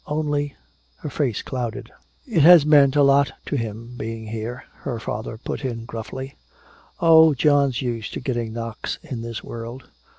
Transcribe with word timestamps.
Only" 0.07 0.55
her 1.03 1.11
face 1.11 1.43
clouded. 1.43 1.91
"It 2.27 2.41
has 2.41 2.65
meant 2.65 2.95
a 2.95 3.03
lot 3.03 3.33
to 3.45 3.55
him, 3.55 3.93
being 3.97 4.25
here," 4.25 4.63
her 4.77 4.99
father 4.99 5.37
put 5.37 5.63
in 5.63 5.85
gruffly. 5.85 6.37
"Oh, 6.99 7.35
John's 7.35 7.83
used 7.83 8.11
to 8.15 8.19
getting 8.19 8.51
knocks 8.51 8.97
in 9.03 9.21
this 9.21 9.43
world." 9.43 9.83